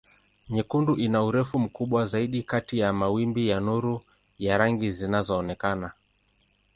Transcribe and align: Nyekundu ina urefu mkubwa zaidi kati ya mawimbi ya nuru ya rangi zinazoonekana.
Nyekundu 0.49 0.95
ina 0.95 1.23
urefu 1.23 1.59
mkubwa 1.59 2.05
zaidi 2.05 2.43
kati 2.43 2.79
ya 2.79 2.93
mawimbi 2.93 3.47
ya 3.49 3.59
nuru 3.59 4.01
ya 4.39 4.57
rangi 4.57 4.91
zinazoonekana. 4.91 5.91